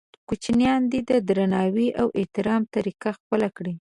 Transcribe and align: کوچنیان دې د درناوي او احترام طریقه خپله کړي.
کوچنیان 0.27 0.81
دې 0.91 0.99
د 1.09 1.11
درناوي 1.27 1.87
او 2.01 2.07
احترام 2.19 2.61
طریقه 2.75 3.09
خپله 3.17 3.47
کړي. 3.57 3.69